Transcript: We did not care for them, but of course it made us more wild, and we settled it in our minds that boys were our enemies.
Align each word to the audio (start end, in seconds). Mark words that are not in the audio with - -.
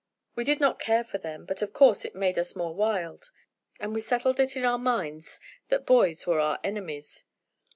We 0.33 0.43
did 0.45 0.59
not 0.59 0.79
care 0.79 1.03
for 1.03 1.19
them, 1.19 1.45
but 1.45 1.61
of 1.61 1.73
course 1.73 2.03
it 2.05 2.15
made 2.15 2.39
us 2.39 2.55
more 2.55 2.73
wild, 2.73 3.29
and 3.79 3.93
we 3.93 4.01
settled 4.01 4.39
it 4.39 4.55
in 4.57 4.65
our 4.65 4.79
minds 4.79 5.39
that 5.69 5.85
boys 5.85 6.25
were 6.25 6.39
our 6.39 6.59
enemies. 6.63 7.25